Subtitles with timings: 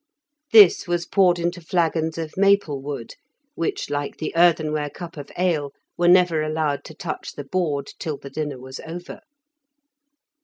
[0.51, 3.13] This was poured into flagons of maple wood,
[3.53, 8.17] which, like the earthenware cup of ale, were never allowed to touch the board till
[8.17, 9.19] the dinner was over.